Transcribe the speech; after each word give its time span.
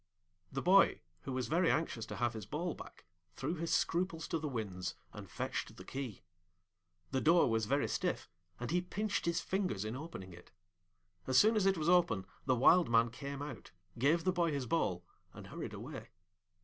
The 0.51 0.63
boy, 0.63 1.01
who 1.25 1.31
was 1.31 1.47
very 1.47 1.69
anxious 1.69 2.07
to 2.07 2.15
have 2.15 2.33
his 2.33 2.47
ball 2.47 2.73
back, 2.73 3.05
threw 3.35 3.53
his 3.53 3.71
scruples 3.71 4.27
to 4.29 4.39
the 4.39 4.47
winds, 4.47 4.95
and 5.13 5.29
fetched 5.29 5.77
the 5.77 5.83
key. 5.83 6.23
The 7.11 7.21
door 7.21 7.47
was 7.51 7.67
very 7.67 7.87
stiff, 7.87 8.27
and 8.59 8.71
he 8.71 8.81
pinched 8.81 9.27
his 9.27 9.41
fingers 9.41 9.85
in 9.85 9.95
opening 9.95 10.33
it. 10.33 10.49
As 11.27 11.37
soon 11.37 11.55
as 11.55 11.67
it 11.67 11.77
was 11.77 11.87
open 11.87 12.25
the 12.47 12.55
Wild 12.55 12.89
Man 12.89 13.11
came 13.11 13.43
out, 13.43 13.73
gave 13.99 14.23
the 14.23 14.31
boy 14.33 14.51
his 14.51 14.65
ball, 14.65 15.05
and 15.35 15.45
hurried 15.45 15.71
away. 15.73 16.09